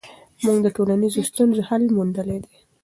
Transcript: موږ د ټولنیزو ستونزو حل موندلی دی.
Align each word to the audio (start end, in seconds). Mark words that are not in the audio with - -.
موږ 0.43 0.57
د 0.63 0.67
ټولنیزو 0.75 1.21
ستونزو 1.29 1.61
حل 1.69 1.83
موندلی 1.95 2.37
دی. 2.45 2.55